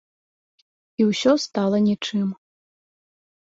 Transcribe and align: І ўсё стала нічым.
І 1.03 1.07
ўсё 1.09 1.31
стала 1.45 1.77
нічым. 1.91 2.27